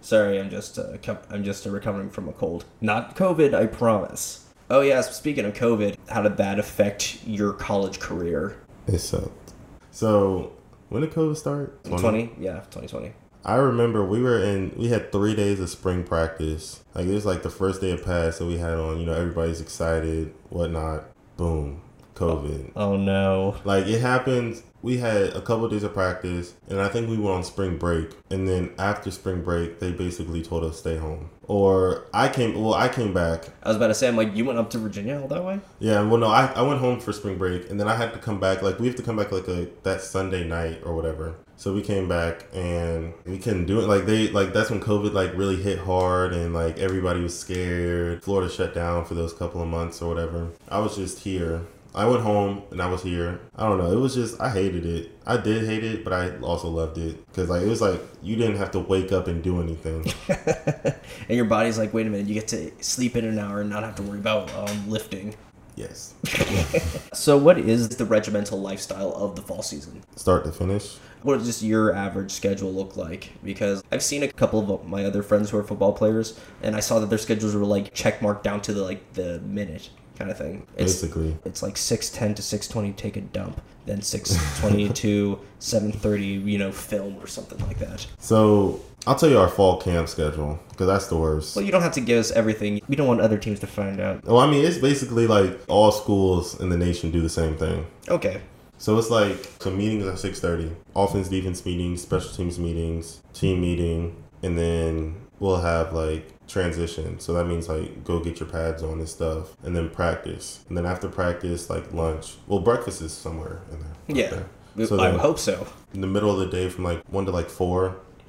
[0.00, 0.96] Sorry, I'm just uh,
[1.30, 2.64] I'm just recovering from a cold.
[2.80, 4.46] Not COVID, I promise.
[4.72, 8.56] Oh yeah, speaking of COVID, how did that affect your college career?
[8.86, 9.52] It sucked.
[9.90, 10.52] So,
[10.90, 11.82] when did COVID start?
[11.82, 12.36] 20?
[12.38, 13.12] Yeah, 2020.
[13.44, 16.84] I remember we were in, we had three days of spring practice.
[16.94, 19.14] Like, it was like the first day of pass that we had on, you know,
[19.14, 21.04] everybody's excited, whatnot.
[21.36, 21.82] Boom,
[22.14, 22.70] COVID.
[22.76, 23.56] Oh no.
[23.64, 27.16] Like, it happened, we had a couple of days of practice, and I think we
[27.16, 28.10] went on spring break.
[28.30, 31.30] And then after spring break, they basically told us stay home.
[31.46, 33.46] Or I came, well, I came back.
[33.62, 35.60] I was about to say, I'm like, you went up to Virginia all that way?
[35.80, 38.18] Yeah, well, no, I, I went home for spring break, and then I had to
[38.18, 38.62] come back.
[38.62, 41.34] Like, we have to come back like a that Sunday night or whatever.
[41.60, 43.86] So we came back and we couldn't do it.
[43.86, 48.24] Like they like that's when COVID like really hit hard and like everybody was scared.
[48.24, 50.52] Florida shut down for those couple of months or whatever.
[50.70, 51.60] I was just here.
[51.94, 53.40] I went home and I was here.
[53.56, 53.90] I don't know.
[53.90, 55.10] It was just I hated it.
[55.26, 58.36] I did hate it, but I also loved it because like it was like you
[58.36, 60.04] didn't have to wake up and do anything.
[60.28, 63.70] and your body's like, wait a minute, you get to sleep in an hour and
[63.70, 65.34] not have to worry about um, lifting.
[65.76, 66.14] yes,
[67.12, 70.02] So, what is the regimental lifestyle of the fall season?
[70.16, 70.96] start to finish.
[71.22, 73.32] What does just your average schedule look like?
[73.44, 76.80] Because I've seen a couple of my other friends who are football players, and I
[76.80, 80.30] saw that their schedules were like check marked down to the like the minute kind
[80.30, 80.66] of thing.
[80.76, 84.88] It's Basically, it's like six ten to six twenty take a dump, then six twenty
[85.02, 88.06] to seven thirty you know film or something like that.
[88.18, 91.56] so I'll tell you our fall camp schedule because that's the worst.
[91.56, 92.82] Well, you don't have to give us everything.
[92.86, 94.22] We don't want other teams to find out.
[94.24, 97.86] Well, I mean, it's basically like all schools in the nation do the same thing.
[98.08, 98.42] Okay.
[98.76, 103.62] So it's like so meetings at six thirty, offense defense meetings, special teams meetings, team
[103.62, 107.18] meeting, and then we'll have like transition.
[107.18, 110.76] So that means like go get your pads on and stuff, and then practice, and
[110.78, 112.36] then after practice like lunch.
[112.46, 113.88] Well, breakfast is somewhere in there.
[114.08, 114.30] right Yeah.
[114.30, 114.86] there.
[114.86, 115.66] So I then hope so.
[115.92, 117.48] in the middle of the day from like one to like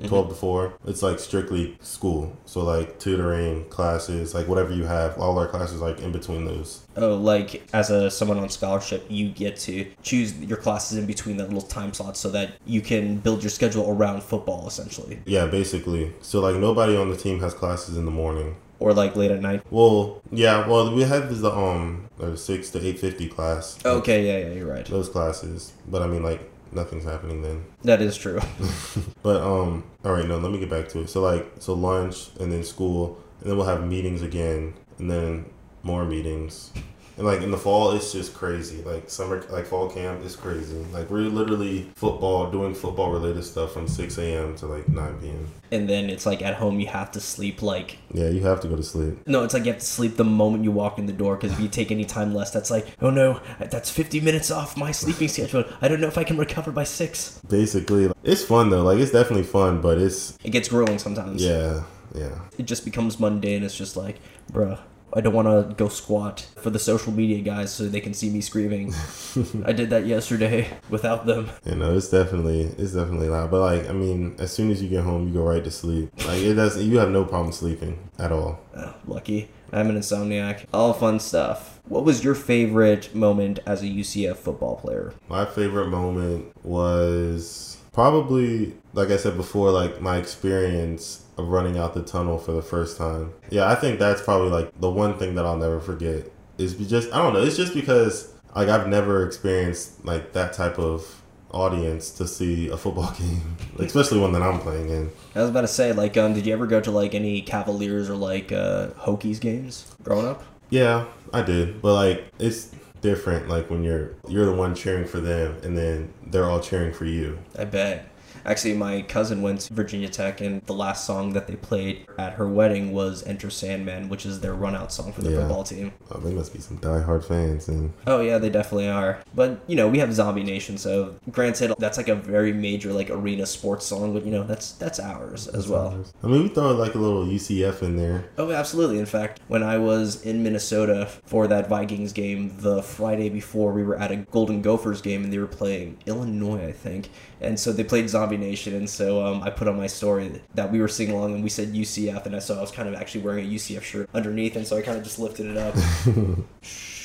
[0.09, 2.35] 4 12 to 4 it's like strictly school.
[2.45, 6.85] So like tutoring classes like whatever you have all our classes like in between those.
[6.97, 11.37] Oh, like as a someone on scholarship, you get to choose your classes in between
[11.37, 15.45] the little time slots so that you can build your schedule around football, essentially, yeah
[15.45, 16.13] basically.
[16.21, 18.55] So like nobody on the team has classes in the morning.
[18.79, 19.61] Or like late at night.
[19.69, 23.77] well yeah well we have the um uh, 6 to 850 class.
[23.85, 24.85] Okay, yeah, yeah, you're right.
[24.85, 25.73] those classes.
[25.87, 28.39] But i mean like nothing's happening then That is true.
[29.23, 31.09] But um, all right, no, let me get back to it.
[31.09, 35.45] So like, so lunch and then school, and then we'll have meetings again, and then
[35.83, 36.71] more meetings,
[37.17, 38.81] And like in the fall, it's just crazy.
[38.83, 40.77] Like summer, like fall camp is crazy.
[40.93, 44.55] Like we're literally football, doing football related stuff from 6 a.m.
[44.57, 45.47] to like 9 p.m.
[45.71, 48.67] And then it's like at home you have to sleep like Yeah, you have to
[48.67, 49.19] go to sleep.
[49.27, 51.51] no, it's like you have to sleep the moment you walk in the door because
[51.53, 54.91] if you take any time less, that's like oh no, that's 50 minutes off my
[54.91, 55.63] sleeping schedule.
[55.81, 57.39] I don't know if I can recover by six.
[57.47, 58.83] Basically, it's fun though.
[58.83, 61.43] Like it's definitely fun, but it's It gets grueling sometimes.
[61.43, 61.83] yeah,
[62.15, 62.39] yeah.
[62.57, 63.63] It just becomes mundane.
[63.63, 64.17] It's just like,
[64.51, 64.79] bruh,
[65.13, 68.29] I don't want to go squat for the social media guys so they can see
[68.29, 68.93] me screaming.
[69.65, 71.49] I did that yesterday without them.
[71.65, 73.51] You know, it's definitely it's definitely loud.
[73.51, 76.11] But like, I mean, as soon as you get home, you go right to sleep.
[76.25, 76.81] Like it does.
[76.81, 78.59] You have no problem sleeping at all.
[78.75, 79.49] Oh, lucky.
[79.73, 80.65] I'm an insomniac.
[80.73, 81.79] All fun stuff.
[81.85, 85.13] What was your favorite moment as a UCF football player?
[85.29, 91.93] My favorite moment was probably, like I said before, like my experience of running out
[91.93, 93.33] the tunnel for the first time.
[93.49, 96.31] Yeah, I think that's probably like the one thing that I'll never forget.
[96.57, 97.41] Is just I don't know.
[97.41, 102.77] It's just because like I've never experienced like that type of audience to see a
[102.77, 105.11] football game, especially one that I'm playing in.
[105.35, 108.09] I was about to say, like, um, did you ever go to like any Cavaliers
[108.09, 110.43] or like uh, Hokies games growing up?
[110.69, 113.49] Yeah, I did, but like it's different.
[113.49, 117.05] Like when you're you're the one cheering for them, and then they're all cheering for
[117.05, 117.39] you.
[117.57, 118.07] I bet.
[118.45, 122.33] Actually, my cousin went to Virginia Tech, and the last song that they played at
[122.33, 125.39] her wedding was "Enter Sandman," which is their run-out song for the Yeah.
[125.39, 125.93] football team.
[126.11, 129.19] Oh, they must be some diehard fans, and Oh yeah, they definitely are.
[129.35, 133.09] But you know, we have Zombie Nation, so granted, that's like a very major like
[133.09, 136.03] arena sports song, but you know, that's that's ours as well.
[136.23, 138.25] I mean, we throw like a little UCF in there.
[138.37, 138.99] Oh, absolutely.
[138.99, 143.83] In fact, when I was in Minnesota for that Vikings game, the Friday before, we
[143.83, 147.09] were at a Golden Gophers game and they were playing Illinois, I think.
[147.39, 150.71] And so they played Zombie Nation, and so um, I put on my story that
[150.71, 152.95] we were singing along and we said UCF, and I saw I was kind of
[152.95, 155.75] actually wearing a UCF shirt underneath, and so I kind of just lifted it up.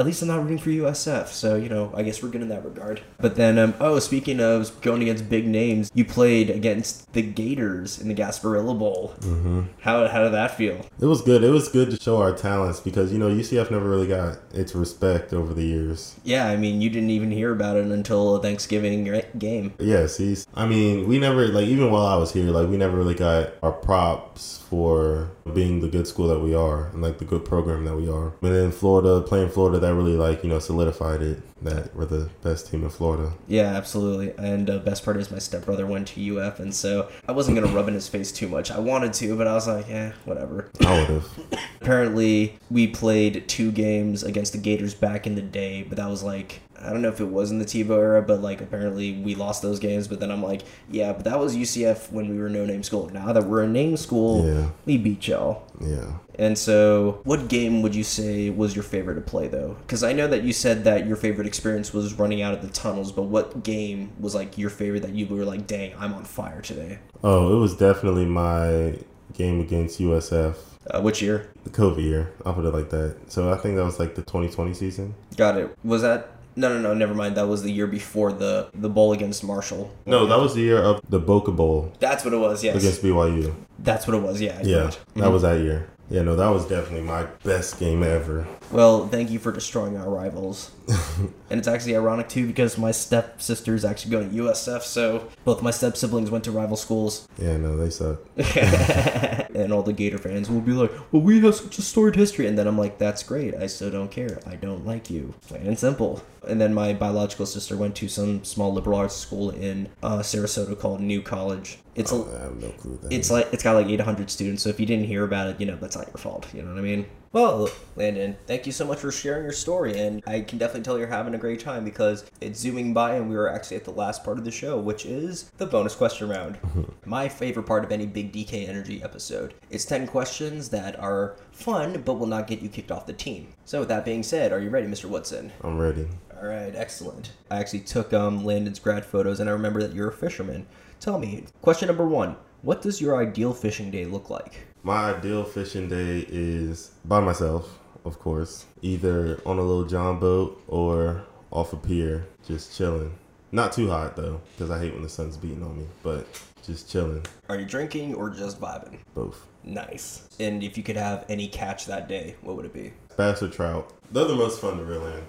[0.00, 2.48] At least I'm not rooting for USF, so you know I guess we're good in
[2.48, 3.02] that regard.
[3.18, 8.00] But then, um, oh, speaking of going against big names, you played against the Gators
[8.00, 9.14] in the Gasparilla Bowl.
[9.20, 9.64] Mm-hmm.
[9.80, 10.86] How how did that feel?
[10.98, 11.44] It was good.
[11.44, 14.74] It was good to show our talents because you know UCF never really got its
[14.74, 16.16] respect over the years.
[16.24, 19.74] Yeah, I mean, you didn't even hear about it until a Thanksgiving game.
[19.78, 22.96] Yeah, see, I mean, we never like even while I was here, like we never
[22.96, 27.24] really got our props for being the good school that we are and like the
[27.24, 28.32] good program that we are.
[28.40, 32.30] And then Florida, playing Florida, that really like you know solidified it that we're the
[32.42, 33.32] best team in Florida.
[33.48, 34.32] Yeah, absolutely.
[34.38, 37.72] And uh, best part is my stepbrother went to UF, and so I wasn't gonna
[37.74, 38.70] rub in his face too much.
[38.70, 40.70] I wanted to, but I was like, yeah, whatever.
[40.84, 41.28] I would have.
[41.80, 46.22] Apparently, we played two games against the Gators back in the day, but that was
[46.22, 46.60] like.
[46.82, 49.60] I don't know if it was in the Tebow era, but like apparently we lost
[49.60, 50.08] those games.
[50.08, 53.10] But then I'm like, yeah, but that was UCF when we were no name school.
[53.10, 54.70] Now that we're a name school, Yeah.
[54.86, 55.62] we beat y'all.
[55.78, 56.14] yeah.
[56.38, 59.76] And so, what game would you say was your favorite to play, though?
[59.82, 62.68] Because I know that you said that your favorite experience was running out of the
[62.68, 66.24] tunnels, but what game was like your favorite that you were like, dang, I'm on
[66.24, 67.00] fire today?
[67.24, 68.96] Oh, it was definitely my
[69.32, 70.54] game against USF.
[70.88, 71.50] Uh, which year?
[71.64, 73.16] The COVID year, I'll put it like that.
[73.28, 75.14] So I think that was like the 2020 season.
[75.36, 75.76] Got it.
[75.84, 76.30] Was that?
[76.56, 76.94] No, no, no.
[76.94, 77.36] Never mind.
[77.36, 79.94] That was the year before the the bowl against Marshall.
[80.06, 82.64] No, that was the year of the Boca Bowl That's what it was.
[82.64, 83.54] Yes, against BYU.
[83.78, 84.40] that's what it was.
[84.40, 84.58] Yeah.
[84.58, 85.88] I Yeah, that was that year.
[86.10, 88.46] Yeah, no, that was definitely my best game ever.
[88.72, 90.72] Well, thank you for destroying our rivals.
[90.88, 95.62] and it's actually ironic too because my stepsister is actually going to USF, so both
[95.62, 97.28] my step siblings went to rival schools.
[97.38, 98.18] Yeah, no, they suck.
[99.60, 102.46] and all the Gator fans will be like, "Well, we have such a storied history,"
[102.46, 103.54] and then I'm like, "That's great.
[103.54, 104.40] I still don't care.
[104.46, 106.22] I don't like you." Plain and simple.
[106.46, 110.78] And then my biological sister went to some small liberal arts school in uh, Sarasota
[110.78, 111.78] called New College.
[111.94, 112.98] It's a, I have no clue.
[113.10, 113.30] It's is.
[113.30, 114.62] like it's got like 800 students.
[114.62, 116.46] So if you didn't hear about it, you know that's not your fault.
[116.54, 117.06] You know what I mean?
[117.32, 120.98] Well, Landon, thank you so much for sharing your story, and I can definitely tell
[120.98, 123.92] you're having a great time because it's zooming by, and we were actually at the
[123.92, 126.58] last part of the show, which is the bonus question round.
[127.04, 129.54] My favorite part of any Big DK Energy episode.
[129.70, 133.54] It's 10 questions that are fun, but will not get you kicked off the team.
[133.64, 135.04] So with that being said, are you ready, Mr.
[135.04, 135.52] Woodson?
[135.62, 136.08] I'm ready.
[136.36, 137.30] All right, excellent.
[137.48, 140.66] I actually took um, Landon's grad photos, and I remember that you're a fisherman.
[140.98, 144.66] Tell me, question number one: What does your ideal fishing day look like?
[144.82, 150.62] My ideal fishing day is by myself, of course, either on a little John boat
[150.68, 153.12] or off a pier, just chilling.
[153.52, 156.26] Not too hot though, because I hate when the sun's beating on me, but
[156.62, 157.26] just chilling.
[157.50, 159.00] Are you drinking or just vibing?
[159.14, 159.46] Both.
[159.64, 160.26] Nice.
[160.40, 162.94] And if you could have any catch that day, what would it be?
[163.18, 163.92] Bass or trout.
[164.12, 165.22] They're the most fun to reel in.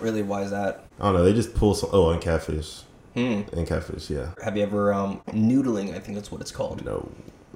[0.00, 0.84] Really, why is that?
[0.98, 1.90] I don't know, they just pull some.
[1.92, 2.82] Oh, and catfish.
[3.14, 3.42] Hmm.
[3.52, 4.32] And catfish, yeah.
[4.42, 5.94] Have you ever um noodling?
[5.94, 6.84] I think that's what it's called.
[6.84, 7.08] No,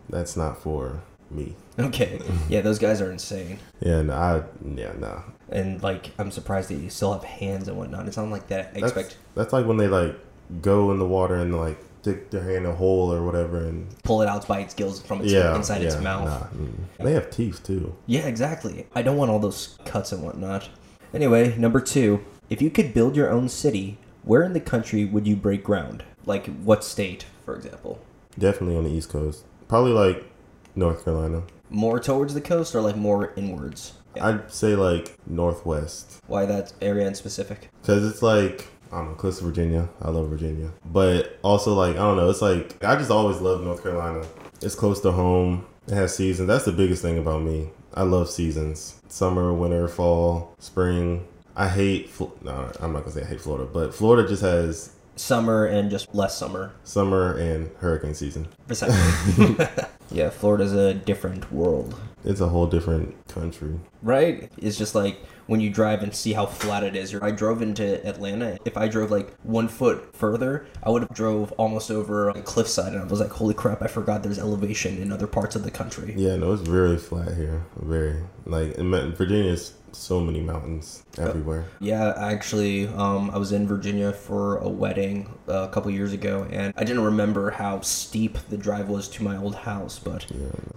[0.09, 1.55] that's not for me.
[1.79, 2.21] Okay.
[2.49, 3.59] Yeah, those guys are insane.
[3.81, 4.43] Yeah, no, I,
[4.75, 5.23] yeah, nah.
[5.51, 8.07] And like, I'm surprised that you still have hands and whatnot.
[8.09, 8.73] It's not like that.
[8.75, 10.17] I That's, expect that's like when they like
[10.61, 13.87] go in the water and like stick their hand in a hole or whatever and
[14.03, 16.25] pull it out by its gills from its yeah inside yeah, its mouth.
[16.25, 16.73] nah, mm.
[16.99, 17.95] They have teeth too.
[18.07, 18.87] Yeah, exactly.
[18.95, 20.69] I don't want all those cuts and whatnot.
[21.13, 25.27] Anyway, number two, if you could build your own city, where in the country would
[25.27, 26.05] you break ground?
[26.27, 28.01] Like what state, for example?
[28.39, 29.45] Definitely on the East Coast.
[29.69, 30.25] Probably like
[30.75, 31.43] North Carolina.
[31.69, 33.95] More towards the coast or like more inwards?
[34.17, 34.29] Yeah.
[34.29, 36.21] I'd say like Northwest.
[36.27, 37.71] Why that area in specific?
[37.81, 39.89] Because it's like, I don't know, close to Virginia.
[40.03, 40.73] I love Virginia.
[40.85, 44.27] But also, like, I don't know, it's like, I just always loved North Carolina.
[44.63, 46.49] It's close to home, it has seasons.
[46.49, 47.71] That's the biggest thing about me.
[47.95, 51.27] I love seasons summer, winter, fall, spring.
[51.57, 54.93] I hate, Fl- no, I'm not gonna say I hate Florida, but Florida just has
[55.21, 56.73] Summer and just less summer.
[56.83, 58.49] summer and hurricane season.
[58.67, 59.57] Precisely.
[60.11, 61.95] yeah, Florida's a different world.
[62.25, 63.79] It's a whole different country.
[64.03, 64.51] Right?
[64.57, 65.19] It's just like
[65.51, 67.13] when you drive and see how flat it is.
[67.21, 68.57] I drove into Atlanta.
[68.65, 72.93] If I drove like one foot further, I would have drove almost over a cliffside,
[72.93, 73.83] and I was like, "Holy crap!
[73.83, 77.35] I forgot there's elevation in other parts of the country." Yeah, no, it's very flat
[77.35, 77.65] here.
[77.81, 81.67] Very like in Virginia's so many mountains everywhere.
[81.81, 86.47] Yeah, actually, um, I was in Virginia for a wedding uh, a couple years ago,
[86.51, 90.27] and I didn't remember how steep the drive was to my old house, but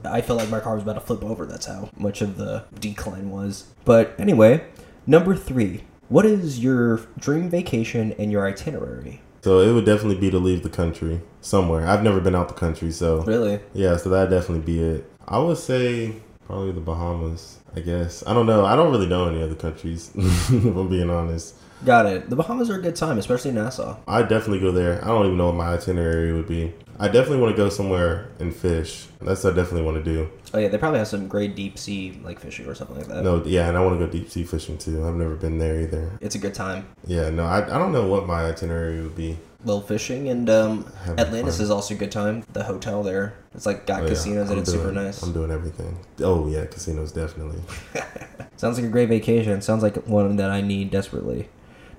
[0.03, 1.45] I felt like my car was about to flip over.
[1.45, 3.65] That's how much of the decline was.
[3.85, 4.62] But anyway,
[5.05, 5.83] number three.
[6.09, 9.21] What is your dream vacation and your itinerary?
[9.41, 11.85] So it would definitely be to leave the country somewhere.
[11.87, 13.59] I've never been out the country, so Really?
[13.73, 15.09] yeah, so that'd definitely be it.
[15.27, 17.59] I would say probably the Bahamas.
[17.75, 18.63] I guess I don't know.
[18.65, 20.11] I don't really know any other countries.
[20.15, 22.29] if I'm being honest, Got it.
[22.29, 23.97] The Bahamas are a good time, especially Nassau.
[24.07, 25.03] I definitely go there.
[25.03, 26.73] I don't even know what my itinerary would be.
[26.99, 29.07] I definitely want to go somewhere and fish.
[29.21, 30.29] That's what I definitely want to do.
[30.53, 33.23] Oh yeah, they probably have some great deep sea like fishing or something like that.
[33.23, 35.05] No, yeah, and I want to go deep sea fishing too.
[35.05, 36.11] I've never been there either.
[36.21, 36.87] It's a good time.
[37.07, 39.37] Yeah, no, I, I don't know what my itinerary would be.
[39.65, 41.63] Well, fishing and um, Having Atlantis fun.
[41.63, 42.43] is also a good time.
[42.51, 45.23] The hotel there, it's like got Oh, yeah, casinos and it's super nice.
[45.23, 45.97] I'm doing everything.
[46.21, 47.61] Oh yeah, casinos definitely.
[48.57, 49.61] Sounds like a great vacation.
[49.61, 51.47] Sounds like one that I need desperately.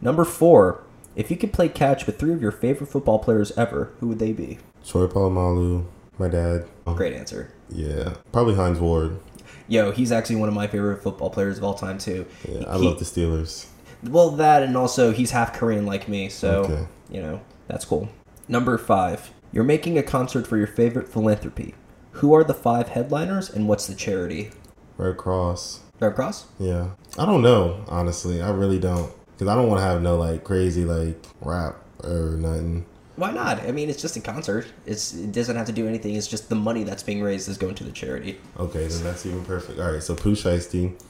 [0.00, 0.82] Number four,
[1.16, 4.18] if you could play catch with three of your favorite football players ever, who would
[4.18, 4.58] they be?
[4.86, 5.86] Troy Polamalu,
[6.18, 6.66] my dad.
[6.84, 7.52] Great answer.
[7.70, 9.18] Yeah, probably Hines Ward.
[9.66, 12.26] Yo, he's actually one of my favorite football players of all time too.
[12.48, 13.66] Yeah, I love the Steelers.
[14.02, 16.86] Well, that and also he's half Korean like me, so Okay.
[17.10, 18.10] you know that's cool.
[18.48, 21.74] Number five, you're making a concert for your favorite philanthropy.
[22.18, 24.50] Who are the five headliners and what's the charity?
[24.98, 25.80] Red Cross.
[25.98, 26.46] Red Cross.
[26.58, 27.84] Yeah, I don't know.
[27.88, 31.76] Honestly, I really don't, because I don't want to have no like crazy like rap
[32.02, 32.86] or nothing.
[33.16, 33.60] Why not?
[33.60, 34.66] I mean, it's just a concert.
[34.86, 36.14] It's it doesn't have to do anything.
[36.16, 38.40] It's just the money that's being raised is going to the charity.
[38.58, 39.78] Okay, then that's even perfect.
[39.78, 41.00] All right, so Pooh Shiesty,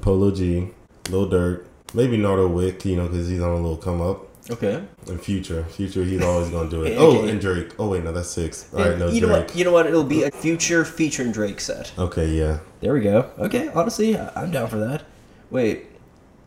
[0.00, 0.68] Polo G,
[1.08, 4.28] Lil Durk, maybe Nardo Wick, you know, because he's on a little come up.
[4.48, 4.82] Okay.
[5.06, 6.96] And Future, Future, he's always gonna do it.
[6.98, 7.18] Oh, okay.
[7.18, 7.74] Oh, and Drake.
[7.78, 8.72] Oh wait, no, that's six.
[8.72, 9.48] All right, no you know Drake.
[9.48, 9.56] what?
[9.56, 9.86] You know what?
[9.86, 11.92] It'll be a future featuring Drake set.
[11.98, 12.60] Okay, yeah.
[12.80, 13.30] There we go.
[13.38, 15.02] Okay, honestly, I'm down for that.
[15.50, 15.86] Wait,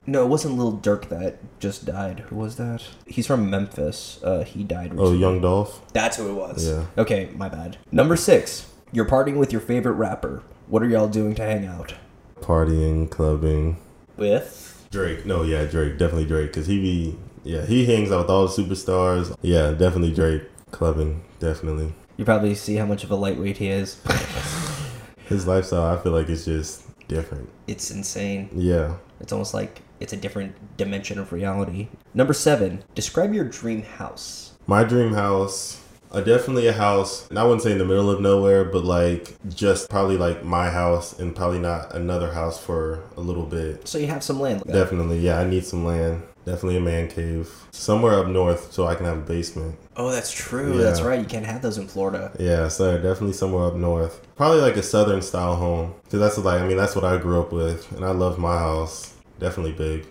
[0.05, 2.21] no, it wasn't Lil Durk that just died.
[2.27, 2.83] Who was that?
[3.07, 4.19] He's from Memphis.
[4.23, 4.93] Uh, he died.
[4.97, 5.13] Oh.
[5.13, 5.81] Young Dolph.
[5.93, 6.67] That's who it was.
[6.67, 6.85] Yeah.
[6.97, 7.77] Okay, my bad.
[7.91, 8.69] Number six.
[8.91, 10.43] You're partying with your favorite rapper.
[10.67, 11.95] What are y'all doing to hang out?
[12.41, 13.77] Partying, clubbing.
[14.17, 14.87] With.
[14.91, 15.25] Drake.
[15.25, 15.97] No, yeah, Drake.
[15.97, 16.47] Definitely Drake.
[16.47, 19.35] Because he be, yeah, he hangs out with all the superstars.
[19.41, 20.43] Yeah, definitely Drake.
[20.71, 21.23] Clubbing.
[21.39, 21.93] Definitely.
[22.17, 23.99] You probably see how much of a lightweight he is.
[25.25, 27.49] His lifestyle, I feel like it's just different.
[27.67, 28.49] it's insane.
[28.53, 28.95] Yeah.
[29.19, 31.87] It's almost like it's a different dimension of reality.
[32.13, 32.83] Number seven.
[32.93, 34.51] Describe your dream house.
[34.67, 38.19] My dream house, uh, definitely a house, and I wouldn't say in the middle of
[38.19, 43.21] nowhere, but like just probably like my house and probably not another house for a
[43.21, 43.87] little bit.
[43.87, 44.63] So you have some land.
[44.65, 46.23] Definitely, yeah, I need some land.
[46.45, 47.49] Definitely a man cave.
[47.71, 49.79] Somewhere up north so I can have a basement.
[49.95, 50.75] Oh, that's true.
[50.75, 50.83] Yeah.
[50.83, 51.17] That's right.
[51.17, 52.33] You can't have those in Florida.
[52.37, 54.27] Yeah, so definitely somewhere up north.
[54.35, 55.95] Probably like a southern style home.
[56.03, 57.89] Because that's like, I mean, that's what I grew up with.
[57.93, 59.12] And I love my house.
[59.43, 60.05] Definitely big.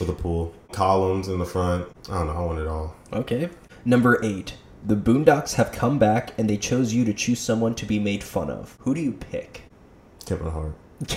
[0.00, 0.54] With a pool.
[0.72, 1.86] Columns in the front.
[2.08, 2.96] I don't know, I want it all.
[3.12, 3.50] Okay.
[3.84, 4.54] Number eight.
[4.82, 8.24] The Boondocks have come back and they chose you to choose someone to be made
[8.24, 8.78] fun of.
[8.80, 9.64] Who do you pick?
[10.24, 10.74] Kevin Hart.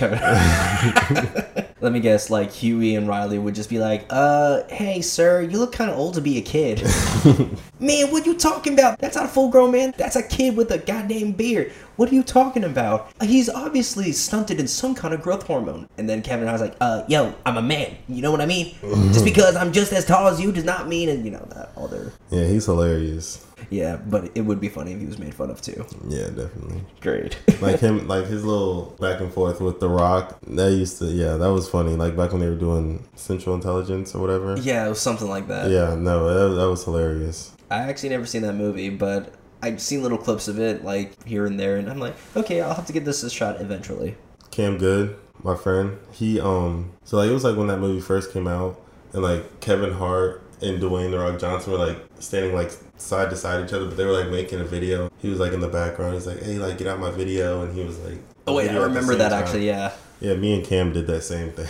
[1.80, 5.58] Let me guess, like Huey and Riley would just be like, uh, hey, sir, you
[5.58, 6.82] look kind of old to be a kid.
[7.80, 8.98] man, what are you talking about?
[8.98, 9.94] That's not a full grown man.
[9.96, 11.72] That's a kid with a goddamn beard.
[12.02, 13.12] What are you talking about?
[13.22, 15.88] He's obviously stunted in some kind of growth hormone.
[15.96, 17.96] And then Kevin Hart's like, uh, yo, I'm a man.
[18.08, 18.74] You know what I mean?
[19.12, 21.70] just because I'm just as tall as you does not mean, and you know, that
[21.76, 22.12] other.
[22.28, 23.46] Yeah, he's hilarious.
[23.70, 25.86] Yeah, but it would be funny if he was made fun of too.
[26.08, 26.82] Yeah, definitely.
[27.00, 27.38] Great.
[27.62, 30.40] Like him, like his little back and forth with The Rock.
[30.48, 31.94] That used to, yeah, that was funny.
[31.94, 34.56] Like back when they were doing Central Intelligence or whatever.
[34.58, 35.70] yeah, it was something like that.
[35.70, 37.52] Yeah, no, that, that was hilarious.
[37.70, 41.46] I actually never seen that movie, but I've seen little clips of it like here
[41.46, 44.16] and there, and I'm like, okay, I'll have to give this a shot eventually.
[44.50, 48.32] Cam Good, my friend, he um, so like it was like when that movie first
[48.32, 48.80] came out,
[49.12, 53.36] and like Kevin Hart and Dwayne the Rock Johnson were like standing like side to
[53.36, 55.10] side each other, but they were like making a video.
[55.18, 56.14] He was like in the background.
[56.14, 58.76] He's like, "Hey, like get out my video," and he was like, Oh wait, I
[58.76, 59.42] remember that time.
[59.42, 59.66] actually.
[59.66, 59.92] Yeah.
[60.20, 61.66] Yeah, me and Cam did that same thing.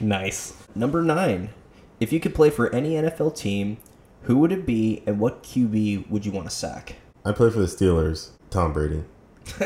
[0.06, 0.54] Nice.
[0.74, 1.50] Number nine.
[1.98, 3.76] If you could play for any NFL team,
[4.22, 6.96] who would it be, and what QB would you want to sack?
[7.24, 9.04] I play for the Steelers, Tom Brady,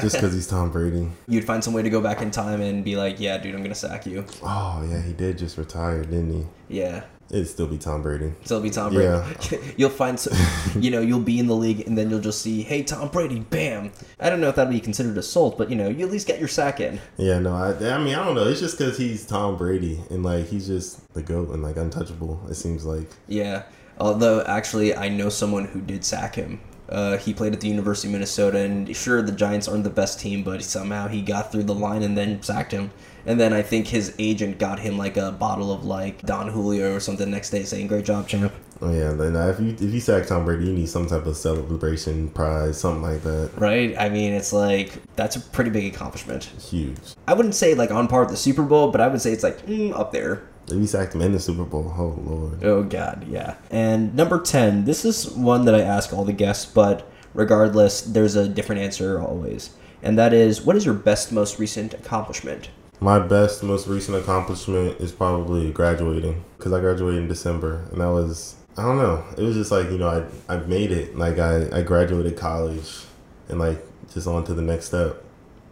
[0.00, 1.08] just because he's Tom Brady.
[1.28, 3.62] You'd find some way to go back in time and be like, yeah, dude, I'm
[3.62, 4.24] gonna sack you.
[4.42, 6.46] Oh yeah, he did just retire, didn't he?
[6.80, 7.04] Yeah.
[7.30, 8.32] It'd still be Tom Brady.
[8.44, 9.08] Still be Tom Brady.
[9.08, 9.58] Yeah.
[9.76, 10.36] you'll find, some,
[10.80, 13.40] you know, you'll be in the league, and then you'll just see, hey, Tom Brady,
[13.40, 13.92] bam.
[14.20, 16.38] I don't know if that'd be considered assault, but you know, you at least get
[16.38, 17.00] your sack in.
[17.16, 18.46] Yeah, no, I, I mean, I don't know.
[18.46, 22.40] It's just because he's Tom Brady and like he's just the goat and like untouchable.
[22.50, 23.08] It seems like.
[23.26, 23.62] Yeah.
[23.98, 26.60] Although, actually, I know someone who did sack him.
[26.88, 30.20] Uh, he played at the University of Minnesota, and sure, the Giants aren't the best
[30.20, 32.90] team, but somehow he got through the line and then sacked him.
[33.26, 36.94] And then I think his agent got him like a bottle of like Don Julio
[36.94, 40.00] or something next day, saying "Great job, champ." Oh yeah, then if you if you
[40.00, 43.52] sack Tom Brady, you need some type of celebration prize, something like that.
[43.56, 43.96] Right?
[43.98, 46.44] I mean, it's like that's a pretty big accomplishment.
[46.60, 46.98] Huge.
[47.26, 49.42] I wouldn't say like on par with the Super Bowl, but I would say it's
[49.42, 50.42] like mm, up there.
[50.68, 52.64] You sacked him in the Super Bowl, oh lord.
[52.64, 53.56] Oh God, yeah.
[53.70, 58.34] And number ten, this is one that I ask all the guests, but regardless, there's
[58.36, 59.70] a different answer always.
[60.02, 62.70] And that is, what is your best, most recent accomplishment?
[63.00, 68.08] My best, most recent accomplishment is probably graduating because I graduated in December, and that
[68.08, 69.24] was I don't know.
[69.36, 70.08] It was just like you know
[70.48, 71.16] I I made it.
[71.16, 73.04] Like I I graduated college,
[73.48, 73.78] and like
[74.12, 75.22] just on to the next step.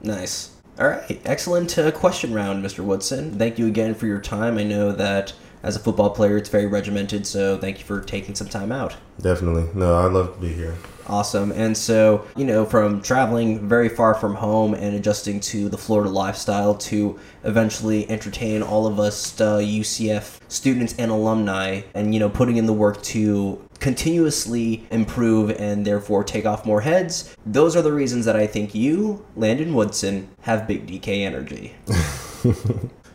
[0.02, 0.50] Nice.
[0.78, 2.82] All right, excellent uh, question round, Mr.
[2.82, 3.38] Woodson.
[3.38, 4.56] Thank you again for your time.
[4.56, 8.34] I know that as a football player, it's very regimented, so thank you for taking
[8.34, 8.96] some time out.
[9.20, 9.68] Definitely.
[9.74, 10.74] No, I'd love to be here.
[11.06, 11.52] Awesome.
[11.52, 16.08] And so, you know, from traveling very far from home and adjusting to the Florida
[16.08, 22.28] lifestyle to eventually entertain all of us uh, UCF students and alumni and, you know,
[22.28, 27.82] putting in the work to continuously improve and therefore take off more heads, those are
[27.82, 31.74] the reasons that I think you, Landon Woodson, have big DK energy.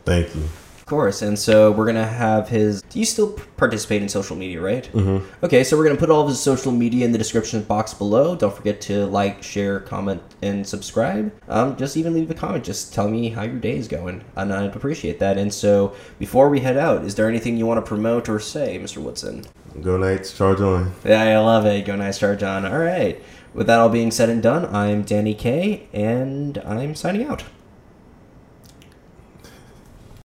[0.04, 0.48] Thank you.
[0.88, 2.80] Of course, and so we're gonna have his.
[2.80, 4.90] Do you still participate in social media, right?
[4.94, 5.44] Mm-hmm.
[5.44, 8.34] Okay, so we're gonna put all of his social media in the description box below.
[8.34, 11.30] Don't forget to like, share, comment, and subscribe.
[11.46, 12.64] Um, just even leave a comment.
[12.64, 15.36] Just tell me how your day is going, and I'd appreciate that.
[15.36, 18.78] And so, before we head out, is there anything you want to promote or say,
[18.78, 18.96] Mr.
[18.96, 19.44] Woodson?
[19.82, 20.94] Go Knights, charge on.
[21.04, 21.84] Yeah, I love it.
[21.84, 22.64] Go nice, charge on.
[22.64, 23.22] All right.
[23.52, 27.44] With that all being said and done, I'm Danny K, and I'm signing out.